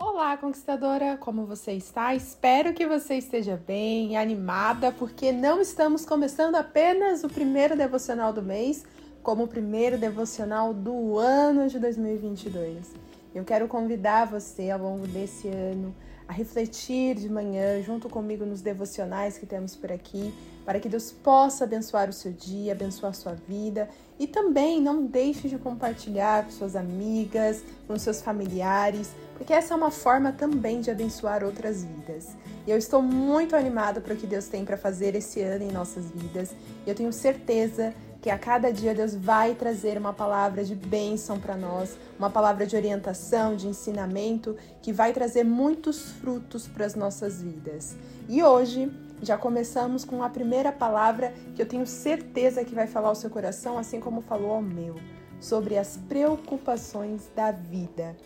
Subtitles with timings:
[0.00, 2.14] Olá, conquistadora, como você está?
[2.14, 8.40] Espero que você esteja bem, animada, porque não estamos começando apenas o primeiro devocional do
[8.40, 8.86] mês,
[9.24, 12.94] como o primeiro devocional do ano de 2022.
[13.34, 15.92] Eu quero convidar você ao longo desse ano
[16.28, 20.32] a refletir de manhã junto comigo nos devocionais que temos por aqui,
[20.64, 25.06] para que Deus possa abençoar o seu dia, abençoar a sua vida e também não
[25.06, 30.80] deixe de compartilhar com suas amigas, com seus familiares, porque essa é uma forma também
[30.80, 32.36] de abençoar outras vidas.
[32.66, 35.72] E eu estou muito animada para o que Deus tem para fazer esse ano em
[35.72, 36.54] nossas vidas.
[36.84, 41.38] E eu tenho certeza que a cada dia Deus vai trazer uma palavra de bênção
[41.38, 46.96] para nós, uma palavra de orientação, de ensinamento, que vai trazer muitos frutos para as
[46.96, 47.96] nossas vidas.
[48.28, 48.90] E hoje
[49.22, 53.30] já começamos com a primeira palavra que eu tenho certeza que vai falar ao seu
[53.30, 54.96] coração, assim como falou ao meu,
[55.40, 58.16] sobre as preocupações da vida.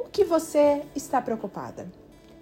[0.00, 1.86] O que você está preocupada?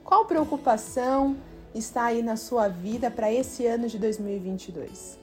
[0.05, 1.37] Qual preocupação
[1.75, 5.19] está aí na sua vida para esse ano de 2022?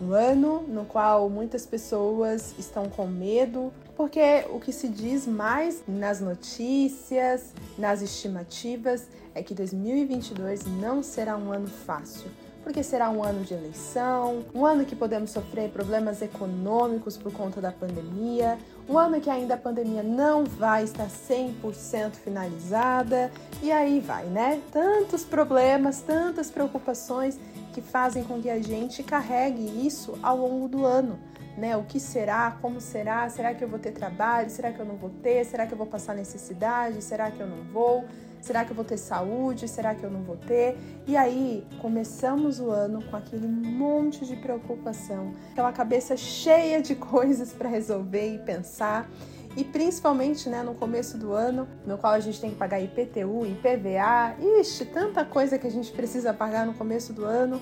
[0.00, 5.82] Um ano no qual muitas pessoas estão com medo, porque o que se diz mais
[5.86, 12.30] nas notícias, nas estimativas, é que 2022 não será um ano fácil
[12.62, 17.60] porque será um ano de eleição, um ano que podemos sofrer problemas econômicos por conta
[17.60, 18.58] da pandemia,
[18.90, 23.30] um ano que ainda a pandemia não vai estar 100% finalizada,
[23.62, 24.60] e aí vai, né?
[24.72, 27.38] Tantos problemas, tantas preocupações
[27.72, 31.20] que fazem com que a gente carregue isso ao longo do ano.
[31.56, 31.76] Né?
[31.76, 32.56] O que será?
[32.60, 33.28] Como será?
[33.28, 34.50] Será que eu vou ter trabalho?
[34.50, 35.44] Será que eu não vou ter?
[35.44, 37.00] Será que eu vou passar necessidade?
[37.02, 38.04] Será que eu não vou?
[38.40, 39.68] Será que eu vou ter saúde?
[39.68, 40.76] Será que eu não vou ter?
[41.06, 47.52] E aí começamos o ano com aquele monte de preocupação, aquela cabeça cheia de coisas
[47.52, 49.08] para resolver e pensar
[49.56, 53.46] e principalmente né, no começo do ano, no qual a gente tem que pagar IPTU,
[53.46, 57.60] IPVA, ixi, tanta coisa que a gente precisa pagar no começo do ano.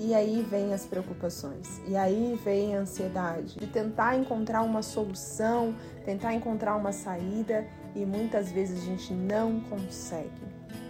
[0.00, 5.74] E aí vem as preocupações, e aí vem a ansiedade de tentar encontrar uma solução,
[6.04, 10.30] tentar encontrar uma saída, e muitas vezes a gente não consegue.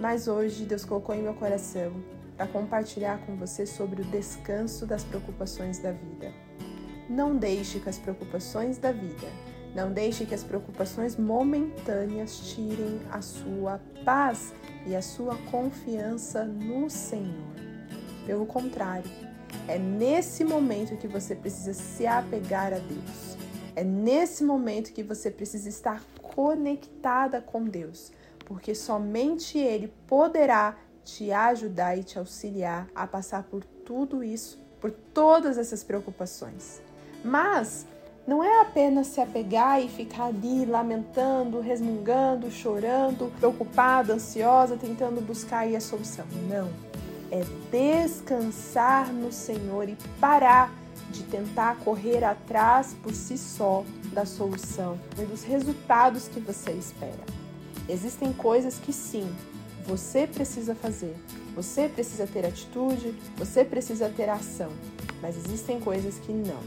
[0.00, 1.92] Mas hoje Deus colocou em meu coração
[2.36, 6.32] para compartilhar com você sobre o descanso das preocupações da vida.
[7.08, 9.26] Não deixe que as preocupações da vida
[9.74, 14.52] não deixe que as preocupações momentâneas tirem a sua paz
[14.86, 17.54] e a sua confiança no Senhor.
[18.26, 19.10] Pelo contrário,
[19.66, 23.36] é nesse momento que você precisa se apegar a Deus.
[23.76, 26.02] É nesse momento que você precisa estar
[26.38, 28.12] conectada com Deus,
[28.44, 34.92] porque somente Ele poderá te ajudar e te auxiliar a passar por tudo isso, por
[34.92, 36.80] todas essas preocupações.
[37.24, 37.84] Mas
[38.24, 45.60] não é apenas se apegar e ficar ali lamentando, resmungando, chorando, preocupada, ansiosa, tentando buscar
[45.60, 46.24] aí a solução.
[46.48, 46.68] Não.
[47.32, 50.72] É descansar no Senhor e parar
[51.10, 57.24] de tentar correr atrás por si só da solução e dos resultados que você espera.
[57.88, 59.28] Existem coisas que sim,
[59.86, 61.16] você precisa fazer.
[61.56, 64.70] Você precisa ter atitude, você precisa ter ação,
[65.22, 66.60] mas existem coisas que não.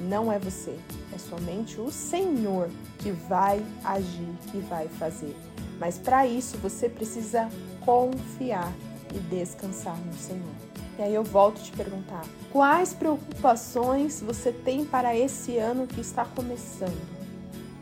[0.00, 0.76] Não é você,
[1.14, 5.36] é somente o Senhor que vai agir, que vai fazer.
[5.78, 7.48] Mas para isso você precisa
[7.84, 8.72] confiar
[9.14, 10.54] e descansar no Senhor.
[11.02, 16.24] E aí eu volto te perguntar: quais preocupações você tem para esse ano que está
[16.24, 16.96] começando?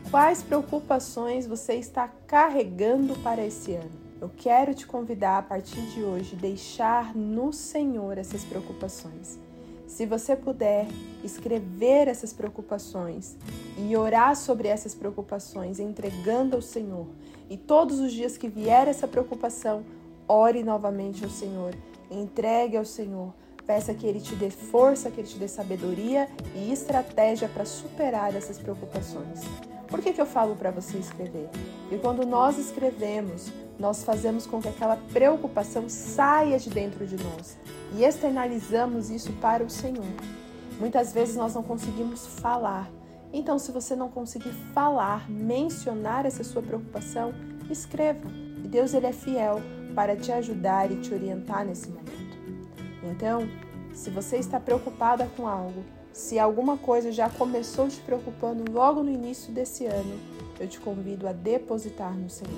[0.09, 3.91] Quais preocupações você está carregando para esse ano?
[4.19, 9.37] Eu quero te convidar a partir de hoje deixar no Senhor essas preocupações.
[9.85, 10.87] Se você puder
[11.23, 13.37] escrever essas preocupações
[13.77, 17.05] e orar sobre essas preocupações, entregando ao Senhor,
[17.47, 19.83] e todos os dias que vier essa preocupação,
[20.27, 21.75] ore novamente ao Senhor,
[22.11, 23.33] entregue ao Senhor,
[23.65, 28.35] peça que Ele te dê força, que Ele te dê sabedoria e estratégia para superar
[28.35, 29.41] essas preocupações.
[29.87, 31.49] Por que, que eu falo para você escrever?
[31.81, 37.57] Porque quando nós escrevemos, nós fazemos com que aquela preocupação saia de dentro de nós
[37.95, 40.05] e externalizamos isso para o Senhor.
[40.79, 42.89] Muitas vezes nós não conseguimos falar.
[43.33, 47.33] Então, se você não conseguir falar, mencionar essa sua preocupação,
[47.69, 48.29] escreva.
[48.63, 49.61] E Deus ele é fiel
[49.93, 52.37] para te ajudar e te orientar nesse momento.
[53.03, 53.47] Então,
[53.93, 55.83] se você está preocupada com algo,
[56.13, 60.19] se alguma coisa já começou te preocupando logo no início desse ano,
[60.59, 62.53] eu te convido a depositar no Senhor.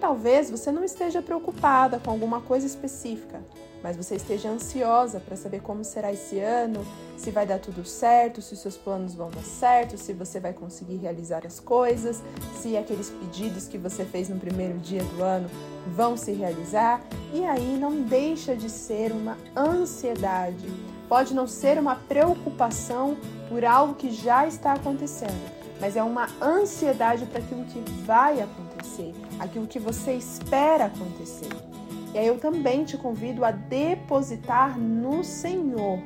[0.00, 3.42] Talvez você não esteja preocupada com alguma coisa específica,
[3.86, 6.84] mas você esteja ansiosa para saber como será esse ano,
[7.16, 10.52] se vai dar tudo certo, se os seus planos vão dar certo, se você vai
[10.52, 12.20] conseguir realizar as coisas,
[12.60, 15.48] se aqueles pedidos que você fez no primeiro dia do ano
[15.94, 17.00] vão se realizar.
[17.32, 20.66] E aí não deixa de ser uma ansiedade.
[21.08, 23.16] Pode não ser uma preocupação
[23.48, 25.48] por algo que já está acontecendo,
[25.80, 31.75] mas é uma ansiedade para aquilo que vai acontecer, aquilo que você espera acontecer.
[32.16, 35.98] E aí eu também te convido a depositar no Senhor,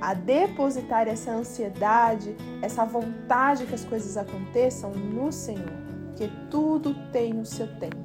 [0.00, 5.72] a depositar essa ansiedade, essa vontade que as coisas aconteçam no Senhor,
[6.08, 7.96] porque tudo tem o seu tempo.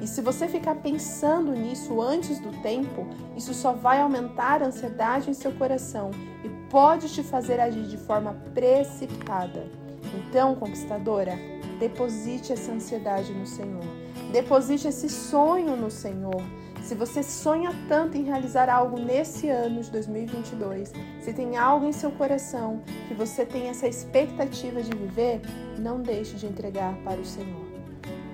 [0.00, 3.04] E se você ficar pensando nisso antes do tempo,
[3.36, 6.12] isso só vai aumentar a ansiedade em seu coração
[6.44, 9.66] e pode te fazer agir de forma precipitada.
[10.14, 11.36] Então, conquistadora,
[11.80, 13.82] deposite essa ansiedade no Senhor.
[14.30, 16.40] Deposite esse sonho no Senhor.
[16.82, 21.92] Se você sonha tanto em realizar algo nesse ano de 2022, se tem algo em
[21.92, 25.40] seu coração que você tem essa expectativa de viver,
[25.78, 27.66] não deixe de entregar para o Senhor,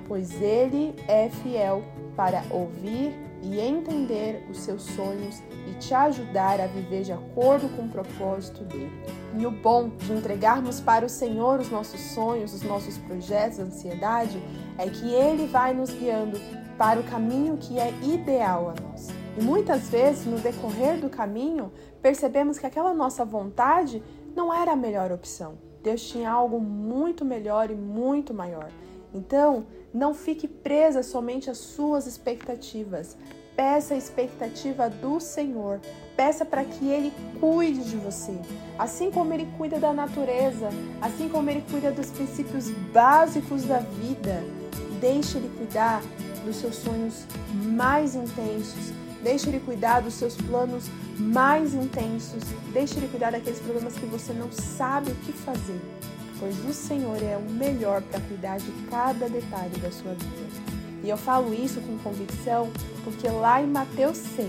[0.07, 1.85] pois Ele é fiel
[2.17, 7.83] para ouvir e entender os seus sonhos e te ajudar a viver de acordo com
[7.83, 8.91] o propósito dele.
[9.39, 13.65] E o bom de entregarmos para o Senhor os nossos sonhos, os nossos projetos, a
[13.65, 14.43] ansiedade,
[14.79, 16.41] é que Ele vai nos guiando
[16.79, 19.09] para o caminho que é ideal a nós.
[19.37, 24.03] E muitas vezes, no decorrer do caminho, percebemos que aquela nossa vontade
[24.35, 25.59] não era a melhor opção.
[25.83, 28.71] Deus tinha algo muito melhor e muito maior.
[29.13, 33.17] Então, não fique presa somente às suas expectativas.
[33.57, 35.81] Peça a expectativa do Senhor.
[36.17, 38.37] Peça para que Ele cuide de você.
[38.79, 40.69] Assim como Ele cuida da natureza,
[41.01, 44.43] assim como Ele cuida dos princípios básicos da vida,
[45.01, 46.03] deixe Ele cuidar
[46.45, 48.93] dos seus sonhos mais intensos.
[49.23, 50.85] Deixe Ele cuidar dos seus planos
[51.19, 52.43] mais intensos.
[52.73, 55.81] Deixe Ele cuidar daqueles problemas que você não sabe o que fazer.
[56.39, 60.79] Pois o Senhor é o melhor para cuidar de cada detalhe da sua vida.
[61.03, 62.71] E eu falo isso com convicção
[63.05, 64.49] porque lá em Mateus 6,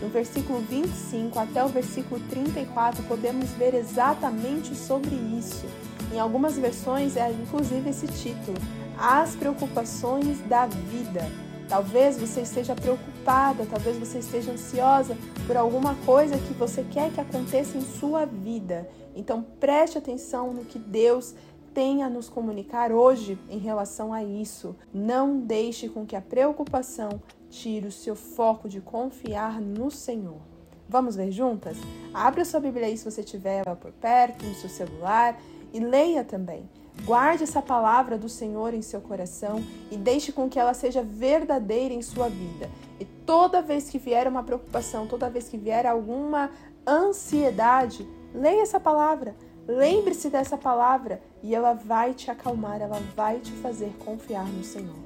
[0.00, 5.66] no versículo 25 até o versículo 34, podemos ver exatamente sobre isso.
[6.12, 8.56] Em algumas versões é inclusive esse título:
[8.98, 11.20] As preocupações da vida.
[11.68, 15.16] Talvez você esteja preocupada, talvez você esteja ansiosa
[15.46, 18.88] por alguma coisa que você quer que aconteça em sua vida.
[19.14, 21.34] Então preste atenção no que Deus
[21.74, 24.74] tem a nos comunicar hoje em relação a isso.
[24.92, 30.40] Não deixe com que a preocupação tire o seu foco de confiar no Senhor.
[30.88, 31.76] Vamos ver juntas?
[32.14, 35.38] Abra sua Bíblia aí se você tiver por perto, no seu celular,
[35.72, 36.68] e leia também.
[37.04, 41.94] Guarde essa palavra do Senhor em seu coração e deixe com que ela seja verdadeira
[41.94, 42.68] em sua vida.
[43.00, 46.50] E toda vez que vier uma preocupação, toda vez que vier alguma
[46.86, 49.34] ansiedade, leia essa palavra.
[49.66, 54.96] Lembre-se dessa palavra e ela vai te acalmar, ela vai te fazer confiar no Senhor.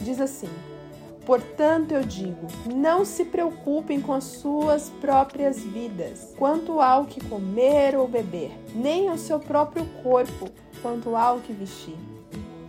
[0.00, 0.48] Diz assim:
[1.28, 7.94] Portanto, eu digo: não se preocupem com as suas próprias vidas, quanto ao que comer
[7.98, 10.48] ou beber, nem o seu próprio corpo,
[10.80, 11.96] quanto ao que vestir.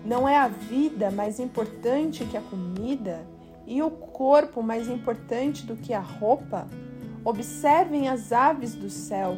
[0.05, 3.25] Não é a vida mais importante que a comida
[3.67, 6.67] e o corpo mais importante do que a roupa?
[7.23, 9.37] Observem as aves do céu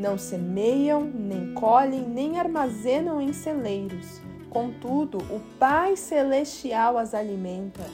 [0.00, 4.20] não semeiam, nem colhem, nem armazenam em celeiros.
[4.48, 7.84] Contudo, o Pai Celestial as alimenta.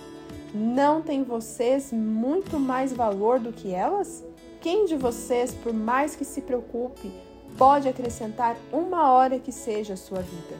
[0.54, 4.24] Não tem vocês muito mais valor do que elas?
[4.60, 7.12] Quem de vocês, por mais que se preocupe,
[7.56, 10.56] pode acrescentar uma hora que seja a sua vida?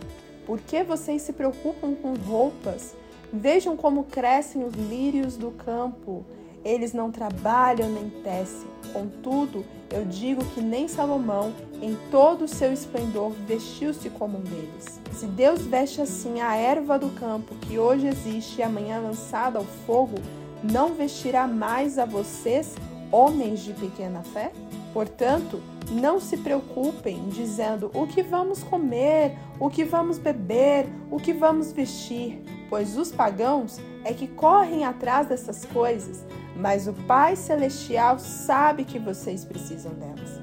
[0.47, 2.95] Por que vocês se preocupam com roupas?
[3.33, 6.25] Vejam como crescem os lírios do campo.
[6.65, 8.69] Eles não trabalham nem tecem.
[8.93, 15.01] Contudo, eu digo que nem Salomão, em todo o seu esplendor, vestiu-se como um deles.
[15.13, 19.65] Se Deus veste assim a erva do campo, que hoje existe e amanhã lançada ao
[19.65, 20.17] fogo,
[20.63, 22.75] não vestirá mais a vocês,
[23.13, 24.51] homens de pequena fé?
[24.97, 25.61] Portanto,
[25.91, 31.71] não se preocupem dizendo o que vamos comer, o que vamos beber, o que vamos
[31.71, 36.25] vestir, pois os pagãos é que correm atrás dessas coisas
[36.59, 40.41] mas o Pai Celestial sabe que vocês precisam delas.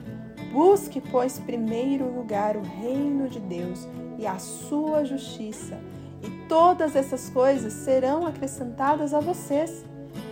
[0.52, 3.88] Busque, pois, primeiro lugar o reino de Deus
[4.20, 5.80] e a sua justiça,
[6.22, 9.84] e todas essas coisas serão acrescentadas a vocês.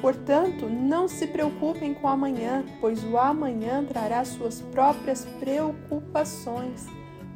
[0.01, 6.87] Portanto, não se preocupem com amanhã, pois o amanhã trará suas próprias preocupações.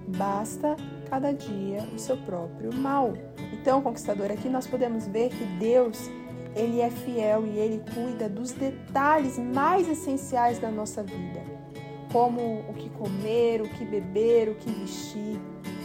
[0.07, 0.75] Basta
[1.07, 3.13] cada dia o seu próprio mal.
[3.53, 6.09] Então, conquistador, aqui nós podemos ver que Deus
[6.55, 11.43] Ele é fiel e ele cuida dos detalhes mais essenciais da nossa vida,
[12.11, 15.39] como o que comer, o que beber, o que vestir.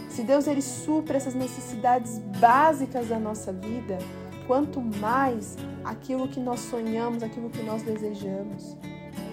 [0.09, 3.99] Se Deus ele supra essas necessidades básicas da nossa vida,
[4.47, 8.77] quanto mais aquilo que nós sonhamos, aquilo que nós desejamos.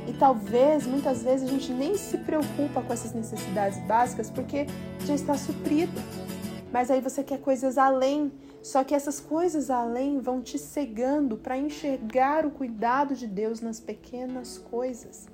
[0.07, 4.65] E talvez, muitas vezes, a gente nem se preocupa com essas necessidades básicas porque
[5.05, 6.01] já está suprido.
[6.71, 11.57] Mas aí você quer coisas além, só que essas coisas além vão te cegando para
[11.57, 15.27] enxergar o cuidado de Deus nas pequenas coisas.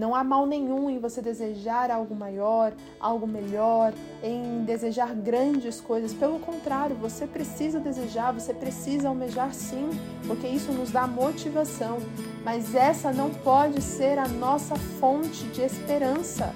[0.00, 3.92] Não há mal nenhum em você desejar algo maior, algo melhor,
[4.22, 6.14] em desejar grandes coisas.
[6.14, 9.90] Pelo contrário, você precisa desejar, você precisa almejar sim,
[10.26, 11.98] porque isso nos dá motivação.
[12.42, 16.54] Mas essa não pode ser a nossa fonte de esperança.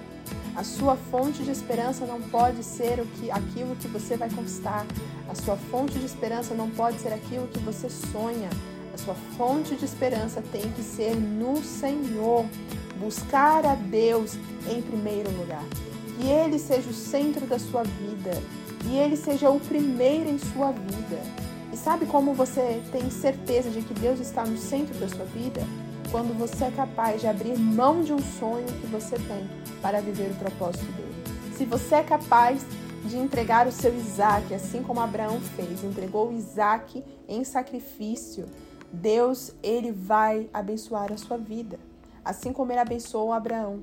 [0.56, 4.86] A sua fonte de esperança não pode ser o que, aquilo que você vai conquistar.
[5.28, 8.48] A sua fonte de esperança não pode ser aquilo que você sonha.
[8.94, 12.46] A sua fonte de esperança tem que ser no Senhor
[13.04, 14.34] buscar a Deus
[14.66, 15.62] em primeiro lugar.
[16.16, 18.30] Que Ele seja o centro da sua vida,
[18.80, 21.20] que Ele seja o primeiro em sua vida.
[21.70, 25.60] E sabe como você tem certeza de que Deus está no centro da sua vida?
[26.10, 29.50] Quando você é capaz de abrir mão de um sonho que você tem
[29.82, 31.14] para viver o propósito dele.
[31.56, 32.64] Se você é capaz
[33.04, 38.46] de entregar o seu Isaac, assim como Abraão fez, entregou Isaac em sacrifício,
[38.92, 41.78] Deus ele vai abençoar a sua vida
[42.24, 43.82] assim como ele abençoou Abraão.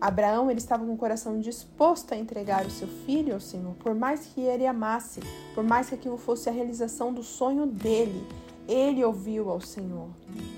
[0.00, 3.94] Abraão ele estava com o coração disposto a entregar o seu filho ao Senhor, por
[3.94, 5.20] mais que ele amasse,
[5.54, 8.26] por mais que aquilo fosse a realização do sonho dele,
[8.66, 10.08] ele ouviu ao Senhor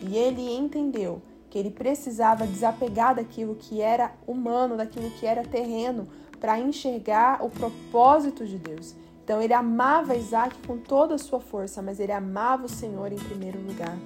[0.03, 6.09] e ele entendeu que ele precisava desapegar daquilo que era humano, daquilo que era terreno,
[6.41, 8.95] para enxergar o propósito de Deus.
[9.23, 13.19] Então ele amava Isaac com toda a sua força, mas ele amava o Senhor em
[13.19, 13.97] primeiro lugar.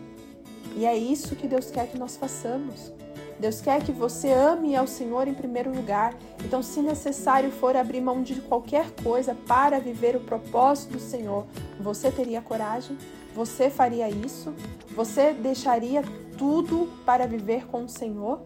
[0.76, 2.92] E é isso que Deus quer que nós façamos.
[3.40, 6.14] Deus quer que você ame ao Senhor em primeiro lugar.
[6.44, 11.46] Então, se necessário for abrir mão de qualquer coisa para viver o propósito do Senhor,
[11.80, 12.96] você teria coragem?
[13.34, 14.54] Você faria isso?
[14.94, 16.02] Você deixaria
[16.36, 18.40] tudo para viver com o Senhor?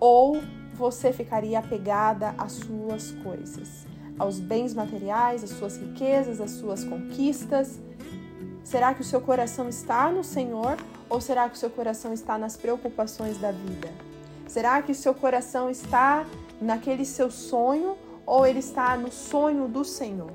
[0.00, 0.40] Ou
[0.74, 3.86] você ficaria apegada às suas coisas,
[4.18, 7.78] aos bens materiais, às suas riquezas, às suas conquistas?
[8.64, 10.78] Será que o seu coração está no Senhor
[11.08, 13.92] ou será que o seu coração está nas preocupações da vida?
[14.48, 16.26] Será que o seu coração está
[16.60, 20.32] naquele seu sonho ou ele está no sonho do Senhor?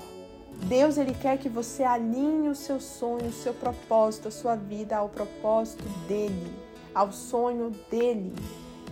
[0.62, 4.96] Deus ele quer que você alinhe o seu sonho, o seu propósito, a sua vida
[4.96, 6.52] ao propósito dele,
[6.94, 8.32] ao sonho dele.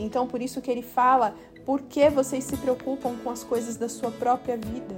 [0.00, 3.88] Então por isso que ele fala: por que vocês se preocupam com as coisas da
[3.88, 4.96] sua própria vida?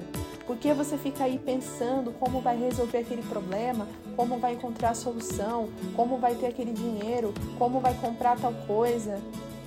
[0.50, 4.95] Por que você fica aí pensando como vai resolver aquele problema, como vai encontrar a
[4.97, 9.21] solução, como vai ter aquele dinheiro, como vai comprar tal coisa?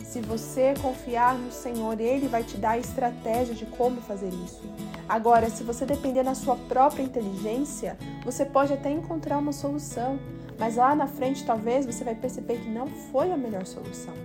[0.04, 4.62] Se você confiar no Senhor, Ele vai te dar a estratégia de como fazer isso.
[5.08, 10.20] Agora, se você depender da sua própria inteligência, você pode até encontrar uma solução,
[10.60, 14.16] mas lá na frente talvez você vai perceber que não foi a melhor solução.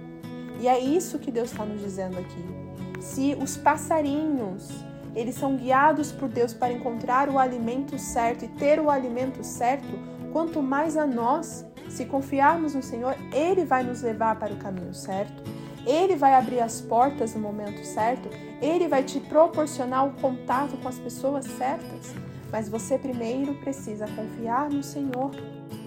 [0.60, 2.44] E é isso que Deus está nos dizendo aqui.
[3.00, 4.88] Se os passarinhos
[5.18, 9.98] eles são guiados por Deus para encontrar o alimento certo e ter o alimento certo,
[10.32, 14.94] quanto mais a nós, se confiarmos no Senhor, Ele vai nos levar para o caminho
[14.94, 15.42] certo,
[15.84, 18.28] Ele vai abrir as portas no momento certo,
[18.62, 22.14] Ele vai te proporcionar o contato com as pessoas certas.
[22.52, 25.32] Mas você primeiro precisa confiar no Senhor.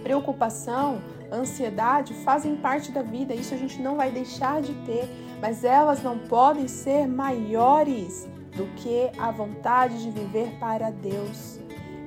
[0.03, 5.07] Preocupação, ansiedade fazem parte da vida, isso a gente não vai deixar de ter,
[5.39, 11.59] mas elas não podem ser maiores do que a vontade de viver para Deus.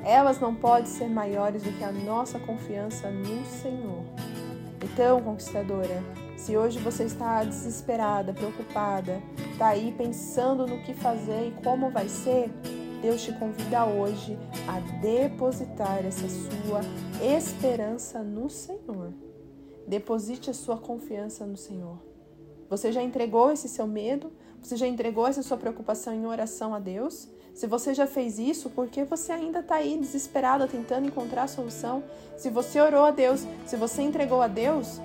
[0.05, 4.05] Elas não podem ser maiores do que a nossa confiança no Senhor.
[4.83, 6.03] Então, conquistadora,
[6.37, 9.23] se hoje você está desesperada, preocupada,
[9.53, 12.51] está aí pensando no que fazer e como vai ser,
[13.01, 16.81] Deus te convida hoje a depositar essa sua
[17.23, 19.13] esperança no Senhor.
[19.87, 22.13] Deposite a sua confiança no Senhor.
[22.76, 24.33] Você já entregou esse seu medo?
[24.61, 27.28] Você já entregou essa sua preocupação em oração a Deus?
[27.54, 31.47] Se você já fez isso, por que você ainda está aí desesperada tentando encontrar a
[31.47, 32.02] solução?
[32.37, 35.00] Se você orou a Deus, se você entregou a Deus,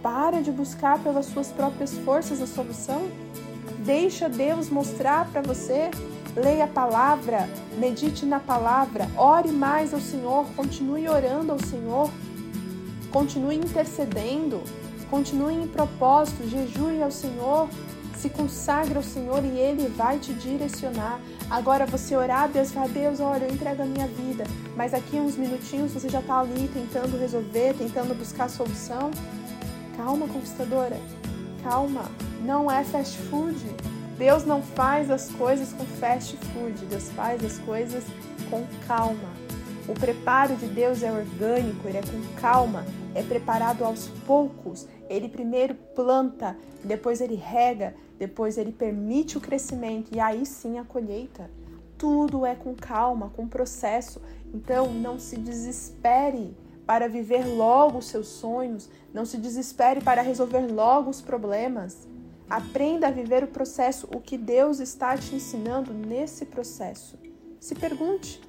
[0.00, 3.08] para de buscar pelas suas próprias forças a solução.
[3.84, 5.90] Deixa Deus mostrar para você.
[6.36, 7.48] Leia a palavra,
[7.78, 12.08] medite na palavra, ore mais ao Senhor, continue orando ao Senhor,
[13.10, 14.62] continue intercedendo,
[15.10, 17.68] continue em propósito, jejue ao Senhor,
[18.16, 21.20] Se consagra ao Senhor e Ele vai te direcionar.
[21.48, 24.42] Agora você orar a Deus falar, Deus, olha, eu entrego a minha vida.
[24.76, 29.12] Mas aqui uns minutinhos você já está ali tentando resolver, tentando buscar a solução.
[29.96, 30.98] Calma, conquistadora.
[31.62, 32.10] Calma.
[32.44, 33.56] Não é fast food.
[34.18, 36.86] Deus não faz as coisas com fast food.
[36.86, 38.02] Deus faz as coisas
[38.50, 39.30] com calma.
[39.88, 42.84] O preparo de Deus é orgânico, ele é com calma,
[43.18, 44.86] é preparado aos poucos.
[45.08, 50.84] Ele primeiro planta, depois ele rega, depois ele permite o crescimento e aí sim a
[50.84, 51.50] colheita.
[51.96, 54.22] Tudo é com calma, com processo.
[54.54, 56.56] Então não se desespere
[56.86, 62.06] para viver logo os seus sonhos, não se desespere para resolver logo os problemas.
[62.48, 67.18] Aprenda a viver o processo, o que Deus está te ensinando nesse processo.
[67.60, 68.40] Se pergunte,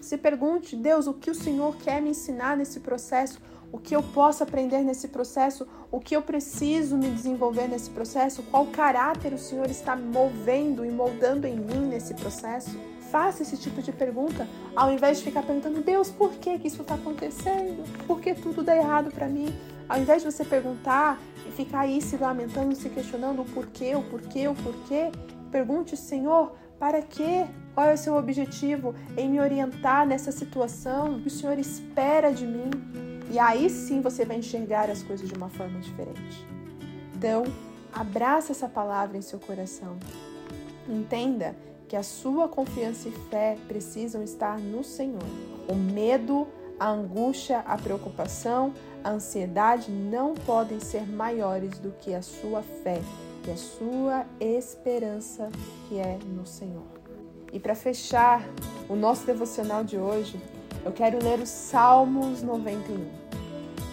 [0.00, 3.40] se pergunte, Deus, o que o Senhor quer me ensinar nesse processo?
[3.74, 5.66] O que eu posso aprender nesse processo?
[5.90, 8.40] O que eu preciso me desenvolver nesse processo?
[8.44, 12.78] Qual caráter o Senhor está movendo e moldando em mim nesse processo?
[13.10, 16.82] Faça esse tipo de pergunta ao invés de ficar perguntando, Deus, por que, que isso
[16.82, 17.82] está acontecendo?
[18.06, 19.52] Por que tudo dá errado para mim?
[19.88, 24.04] Ao invés de você perguntar e ficar aí se lamentando, se questionando o porquê, o
[24.04, 25.10] porquê, o porquê,
[25.50, 27.44] pergunte, Senhor, para quê?
[27.74, 31.16] Qual é o seu objetivo em me orientar nessa situação?
[31.16, 33.13] O que o Senhor espera de mim?
[33.34, 36.46] E aí sim você vai enxergar as coisas de uma forma diferente.
[37.16, 37.42] Então,
[37.92, 39.96] abraça essa palavra em seu coração.
[40.88, 41.56] Entenda
[41.88, 45.26] que a sua confiança e fé precisam estar no Senhor.
[45.68, 46.46] O medo,
[46.78, 48.72] a angústia, a preocupação,
[49.02, 53.00] a ansiedade não podem ser maiores do que a sua fé
[53.48, 55.50] e a sua esperança
[55.88, 56.86] que é no Senhor.
[57.52, 58.48] E para fechar
[58.88, 60.40] o nosso devocional de hoje,
[60.84, 63.23] eu quero ler os Salmos 91.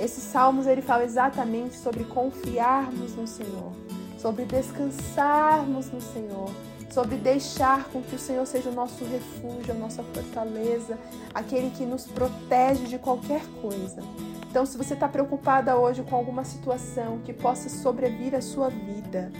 [0.01, 3.71] Esses salmos ele fala exatamente sobre confiarmos no Senhor,
[4.17, 6.49] sobre descansarmos no Senhor,
[6.89, 10.97] sobre deixar com que o Senhor seja o nosso refúgio, a nossa fortaleza,
[11.35, 14.01] aquele que nos protege de qualquer coisa.
[14.49, 19.31] Então, se você está preocupada hoje com alguma situação que possa sobrevir à sua vida,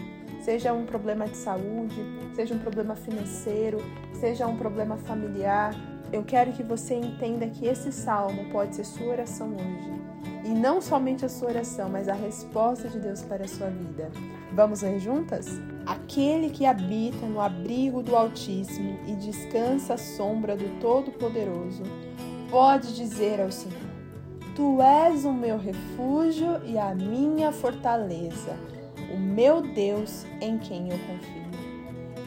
[0.44, 2.00] seja um problema de saúde,
[2.36, 3.78] seja um problema financeiro,
[4.14, 5.74] seja um problema familiar,
[6.12, 10.31] eu quero que você entenda que esse salmo pode ser sua oração hoje.
[10.44, 14.10] E não somente a sua oração, mas a resposta de Deus para a sua vida.
[14.52, 15.46] Vamos ler juntas?
[15.86, 21.84] Aquele que habita no abrigo do Altíssimo e descansa à sombra do Todo-Poderoso,
[22.50, 23.78] pode dizer ao Senhor:
[24.54, 28.56] Tu és o meu refúgio e a minha fortaleza,
[29.14, 31.42] o meu Deus em quem eu confio.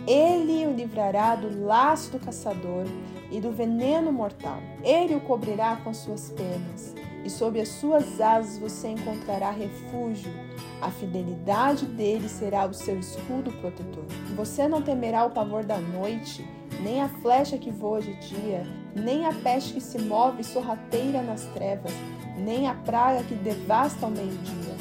[0.08, 2.86] Ele o livrará do laço do caçador
[3.32, 4.60] e do veneno mortal.
[4.84, 6.94] Ele o cobrirá com suas penas,
[7.26, 10.32] e sob as suas asas você encontrará refúgio.
[10.80, 14.06] A fidelidade dele será o seu escudo protetor.
[14.36, 16.48] Você não temerá o pavor da noite,
[16.84, 18.64] nem a flecha que voa de dia,
[18.96, 21.92] nem a peste que se move sorrateira nas trevas,
[22.38, 24.76] nem a praga que devasta ao meio-dia.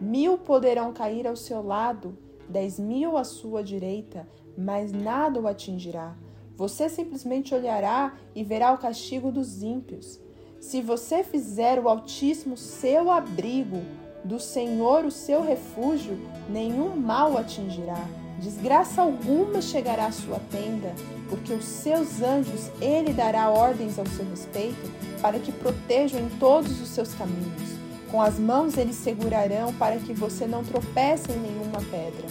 [0.00, 2.16] Mil poderão cair ao seu lado,
[2.48, 6.14] dez mil à sua direita, mas nada o atingirá.
[6.56, 10.20] Você simplesmente olhará e verá o castigo dos ímpios.
[10.60, 13.80] Se você fizer o Altíssimo seu abrigo,
[14.24, 16.18] do Senhor o seu refúgio,
[16.50, 18.04] nenhum mal atingirá.
[18.40, 20.92] Desgraça alguma chegará à sua tenda,
[21.28, 24.90] porque os seus anjos ele dará ordens ao seu respeito,
[25.22, 27.78] para que protejam em todos os seus caminhos.
[28.10, 32.26] Com as mãos eles segurarão para que você não tropece em nenhuma pedra.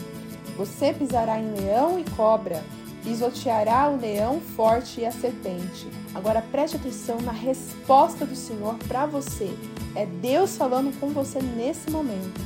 [0.57, 2.63] Você pisará em leão e cobra,
[3.07, 5.87] pisoteará o leão forte e a serpente.
[6.13, 9.49] Agora preste atenção na resposta do Senhor para você.
[9.95, 12.41] É Deus falando com você nesse momento.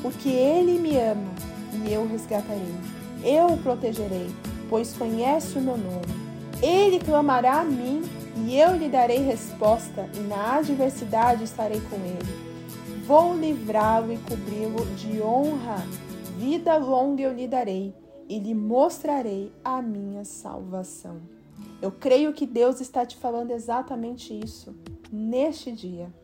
[0.00, 1.30] Porque Ele me ama
[1.84, 2.74] e eu o resgatarei.
[3.22, 4.30] Eu o protegerei,
[4.70, 6.20] pois conhece o meu nome.
[6.62, 8.02] Ele clamará a mim
[8.46, 13.04] e eu lhe darei resposta, e na adversidade estarei com ele.
[13.06, 15.84] Vou livrá-lo e cobri-lo de honra.
[16.38, 17.94] Vida longa eu lhe darei
[18.30, 21.20] e lhe mostrarei a minha salvação.
[21.82, 24.72] Eu creio que Deus está te falando exatamente isso
[25.10, 26.14] neste dia.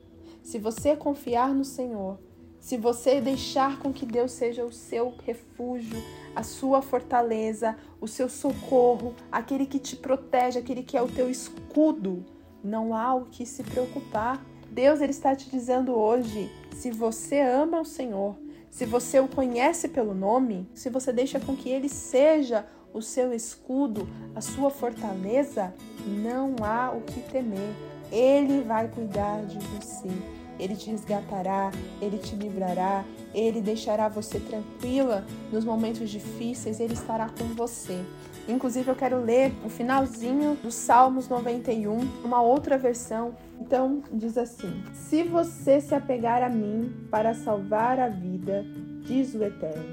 [0.40, 2.20] Se você confiar no Senhor,
[2.60, 6.00] se você deixar com que Deus seja o seu refúgio,
[6.32, 11.28] a sua fortaleza, o seu socorro, aquele que te protege, aquele que é o teu
[11.28, 12.24] escudo,
[12.62, 14.46] não há o que se preocupar.
[14.70, 18.36] Deus ele está te dizendo hoje, se você ama o Senhor,
[18.76, 23.32] se você o conhece pelo nome, se você deixa com que ele seja o seu
[23.32, 25.72] escudo, a sua fortaleza,
[26.06, 27.72] não há o que temer.
[28.12, 30.10] Ele vai cuidar de você.
[30.58, 31.70] Ele te resgatará,
[32.02, 38.04] ele te livrará, ele deixará você tranquila nos momentos difíceis, ele estará com você.
[38.48, 43.34] Inclusive, eu quero ler o finalzinho do Salmos 91, uma outra versão.
[43.60, 48.64] Então, diz assim: Se você se apegar a mim para salvar a vida,
[49.02, 49.84] diz o Eterno,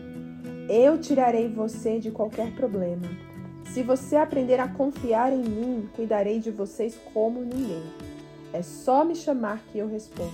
[0.70, 3.08] eu tirarei você de qualquer problema.
[3.66, 7.84] Se você aprender a confiar em mim, cuidarei de vocês como ninguém.
[8.54, 10.32] É só me chamar que eu respondo.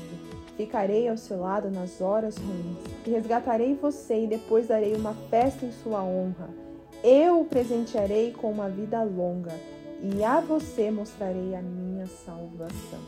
[0.57, 2.77] Ficarei ao seu lado nas horas ruins
[3.07, 6.68] e resgatarei você e depois darei uma festa em sua honra.
[7.03, 9.53] Eu o presentearei com uma vida longa
[10.01, 12.99] e a você mostrarei a minha salvação.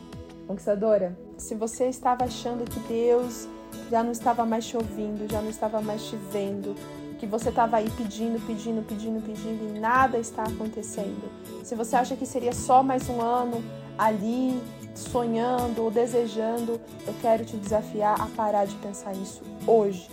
[0.46, 3.46] Conquistadora, se você estava achando que Deus
[3.90, 6.74] já não estava mais te ouvindo, já não estava mais te vendo,
[7.18, 11.30] que você estava aí pedindo, pedindo, pedindo, pedindo e nada está acontecendo.
[11.62, 13.62] Se você acha que seria só mais um ano
[13.98, 14.58] ali
[14.94, 20.08] sonhando ou desejando, eu quero te desafiar a parar de pensar isso hoje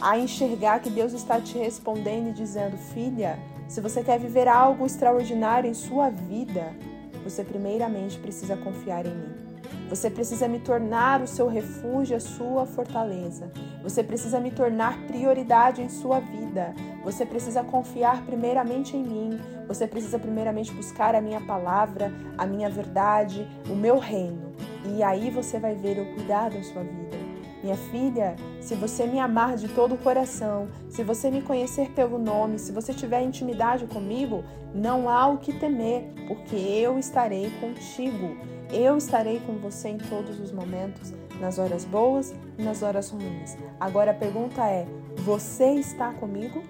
[0.00, 4.86] a enxergar que Deus está te respondendo e dizendo: Filha, se você quer viver algo
[4.86, 6.74] extraordinário em sua vida,
[7.22, 9.44] você primeiramente precisa confiar em mim.
[9.88, 13.50] Você precisa me tornar o seu refúgio, a sua fortaleza.
[13.82, 16.74] Você precisa me tornar prioridade em sua vida.
[17.02, 19.40] Você precisa confiar primeiramente em mim.
[19.68, 24.52] Você precisa primeiramente buscar a minha palavra, a minha verdade, o meu reino.
[24.96, 27.23] E aí você vai ver o cuidado da sua vida.
[27.64, 32.18] Minha filha, se você me amar de todo o coração, se você me conhecer pelo
[32.18, 38.36] nome, se você tiver intimidade comigo, não há o que temer, porque eu estarei contigo.
[38.70, 43.56] Eu estarei com você em todos os momentos, nas horas boas e nas horas ruins.
[43.80, 44.86] Agora a pergunta é:
[45.20, 46.62] você está comigo?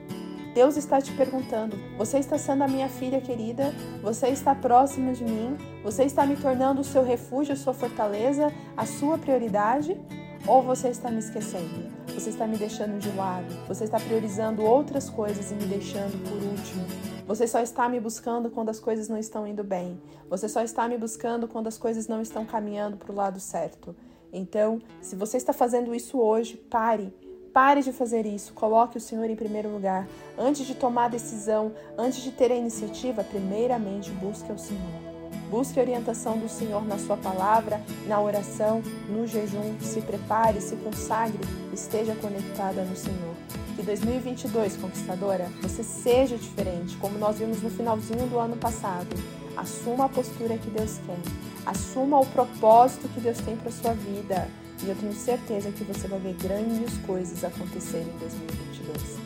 [0.54, 3.74] Deus está te perguntando: você está sendo a minha filha querida?
[4.00, 5.56] Você está próxima de mim?
[5.82, 10.00] Você está me tornando o seu refúgio, a sua fortaleza, a sua prioridade?
[10.46, 11.88] Ou você está me esquecendo?
[12.08, 13.46] Você está me deixando de lado?
[13.66, 16.84] Você está priorizando outras coisas e me deixando por último?
[17.26, 19.98] Você só está me buscando quando as coisas não estão indo bem.
[20.28, 23.96] Você só está me buscando quando as coisas não estão caminhando para o lado certo.
[24.30, 27.10] Então, se você está fazendo isso hoje, pare.
[27.50, 28.52] Pare de fazer isso.
[28.52, 30.06] Coloque o Senhor em primeiro lugar.
[30.36, 35.13] Antes de tomar a decisão, antes de ter a iniciativa, primeiramente busque o Senhor.
[35.50, 39.74] Busque a orientação do Senhor na sua palavra, na oração, no jejum.
[39.80, 41.40] Se prepare, se consagre,
[41.72, 43.34] esteja conectada no Senhor.
[43.76, 49.14] Que 2022, conquistadora, você seja diferente, como nós vimos no finalzinho do ano passado.
[49.56, 51.18] Assuma a postura que Deus quer.
[51.66, 54.48] Assuma o propósito que Deus tem para sua vida.
[54.82, 59.23] E eu tenho certeza que você vai ver grandes coisas acontecerem em 2022.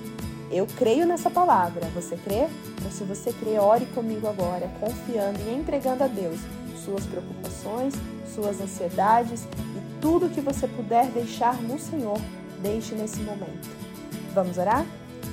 [0.51, 1.87] Eu creio nessa palavra.
[1.95, 2.47] Você crê?
[2.79, 6.41] Então, se você crê, ore comigo agora, confiando e entregando a Deus
[6.85, 7.95] suas preocupações,
[8.35, 12.19] suas ansiedades e tudo que você puder deixar no Senhor,
[12.63, 13.69] deixe nesse momento.
[14.35, 14.87] Vamos orar?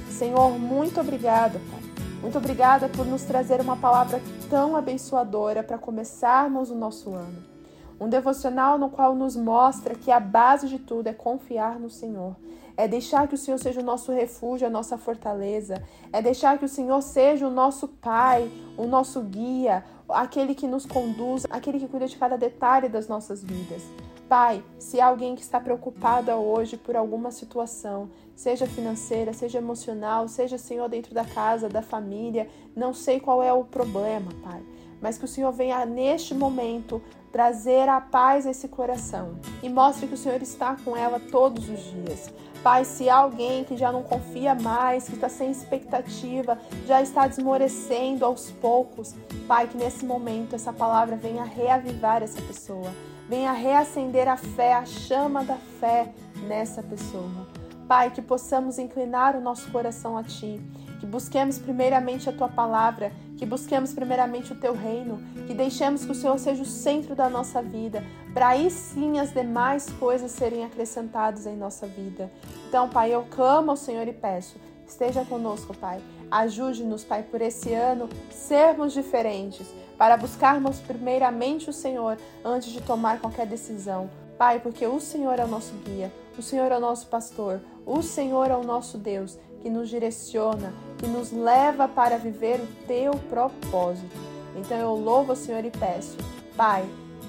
[0.09, 1.79] Senhor, muito obrigada, Pai.
[2.21, 7.54] Muito obrigada por nos trazer uma palavra tão abençoadora para começarmos o nosso ano.
[7.99, 12.35] Um devocional no qual nos mostra que a base de tudo é confiar no Senhor
[12.77, 15.81] é deixar que o Senhor seja o nosso refúgio, a nossa fortaleza,
[16.11, 20.85] é deixar que o Senhor seja o nosso Pai, o nosso guia, aquele que nos
[20.85, 23.83] conduz, aquele que cuida de cada detalhe das nossas vidas.
[24.27, 30.27] Pai, se há alguém que está preocupada hoje por alguma situação, seja financeira, seja emocional,
[30.27, 34.63] seja, Senhor, dentro da casa, da família, não sei qual é o problema, Pai,
[34.99, 37.01] mas que o Senhor venha neste momento
[37.35, 41.67] trazer a paz a esse coração e mostre que o Senhor está com ela todos
[41.67, 42.33] os dias.
[42.63, 47.27] Pai, se há alguém que já não confia mais, que está sem expectativa, já está
[47.27, 49.13] desmorecendo aos poucos,
[49.49, 52.89] Pai, que nesse momento essa palavra venha reavivar essa pessoa,
[53.27, 56.13] venha reacender a fé, a chama da fé
[56.47, 57.49] nessa pessoa.
[57.85, 60.61] Pai, que possamos inclinar o nosso coração a Ti,
[61.01, 66.11] que busquemos primeiramente a Tua palavra, que busquemos primeiramente o Teu reino, que deixemos que
[66.11, 70.63] o Senhor seja o centro da nossa vida, para aí sim as demais coisas serem
[70.63, 72.31] acrescentadas em nossa vida.
[72.67, 74.55] Então, Pai, eu clamo ao Senhor e peço,
[74.87, 76.01] esteja conosco, Pai.
[76.29, 79.67] Ajude-nos, Pai, por esse ano sermos diferentes,
[79.97, 84.09] para buscarmos primeiramente o Senhor antes de tomar qualquer decisão.
[84.37, 88.01] Pai, porque o Senhor é o nosso guia, o Senhor é o nosso pastor, o
[88.01, 90.73] Senhor é o nosso Deus que nos direciona,
[91.05, 94.17] que nos leva para viver o teu propósito.
[94.55, 96.17] Então eu louvo o Senhor e peço,
[96.57, 96.83] Pai,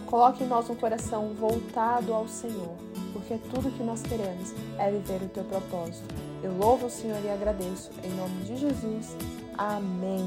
[0.06, 2.74] coloque em nós um coração voltado ao Senhor,
[3.12, 6.06] porque tudo que nós queremos é viver o teu propósito.
[6.42, 7.90] Eu louvo o Senhor e agradeço.
[8.02, 9.14] Em nome de Jesus.
[9.58, 10.26] Amém.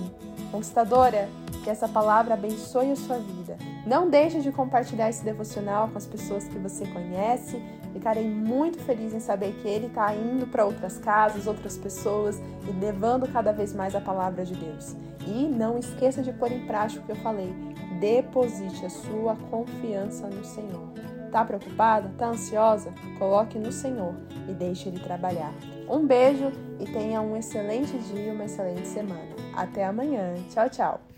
[0.51, 1.27] Conquistadora,
[1.63, 6.05] que essa palavra abençoe a sua vida Não deixe de compartilhar esse devocional com as
[6.05, 7.59] pessoas que você conhece.
[7.93, 12.71] Ficarei muito feliz em saber que ele está indo para outras casas, outras pessoas e
[12.71, 14.95] levando cada vez mais a palavra de Deus.
[15.27, 17.53] E não esqueça de pôr em prática o que eu falei.
[17.99, 20.87] Deposite a sua confiança no Senhor.
[21.31, 22.09] Tá preocupada?
[22.17, 22.93] Tá ansiosa?
[23.17, 24.15] Coloque no Senhor
[24.47, 25.53] e deixe Ele trabalhar.
[25.87, 29.35] Um beijo e tenha um excelente dia, uma excelente semana.
[29.55, 30.33] Até amanhã.
[30.49, 31.08] Tchau, tchau.